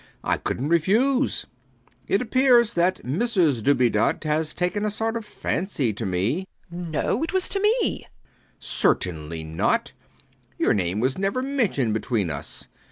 [0.23, 1.45] I couldnt refuse.
[2.07, 6.91] It appears that Mrs Dubedat has taken a sort of fancy to me WALPOLE [quickly]
[7.07, 7.71] No: it was to me.
[7.81, 7.97] B.
[8.07, 8.07] B.
[8.59, 9.93] Certainly not.
[10.57, 12.67] Your name was never mentioned between us.